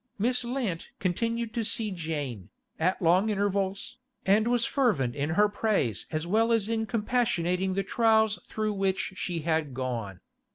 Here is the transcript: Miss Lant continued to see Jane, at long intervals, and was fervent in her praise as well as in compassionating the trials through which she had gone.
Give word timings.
Miss 0.17 0.43
Lant 0.43 0.89
continued 0.97 1.53
to 1.53 1.63
see 1.63 1.91
Jane, 1.91 2.49
at 2.79 3.03
long 3.03 3.29
intervals, 3.29 3.99
and 4.25 4.47
was 4.47 4.65
fervent 4.65 5.15
in 5.15 5.29
her 5.37 5.47
praise 5.47 6.07
as 6.09 6.25
well 6.25 6.51
as 6.51 6.67
in 6.67 6.87
compassionating 6.87 7.75
the 7.75 7.83
trials 7.83 8.39
through 8.47 8.73
which 8.73 9.13
she 9.15 9.41
had 9.41 9.75
gone. 9.75 10.21